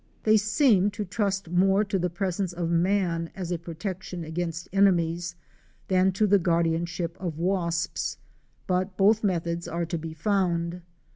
[0.23, 5.35] They seem to trust more to the presence of man as a protection against enemies
[5.89, 8.17] than to the guardianship of wasps,
[8.65, 10.81] but both methods are to be found.